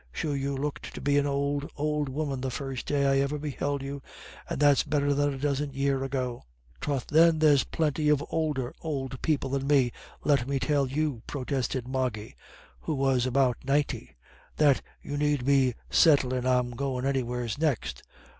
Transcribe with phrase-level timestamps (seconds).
[0.11, 3.83] Sure you looked to be an ould, ould woman the first day I ever beheld
[3.83, 4.01] you,
[4.49, 6.41] and that's better than a dozen year ago."
[6.79, 9.91] "Troth then there's plinty of oulder ould people than me,
[10.23, 12.35] let me tell you," protested Moggy,
[12.79, 14.15] who was about ninety,
[14.55, 18.01] "that you need be settlin' I'm goin' anywheres next.